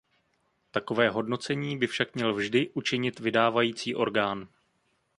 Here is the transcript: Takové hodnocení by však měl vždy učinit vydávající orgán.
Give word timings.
Takové 0.71 1.09
hodnocení 1.09 1.77
by 1.77 1.87
však 1.87 2.15
měl 2.15 2.33
vždy 2.33 2.69
učinit 2.69 3.19
vydávající 3.19 3.95
orgán. 3.95 4.47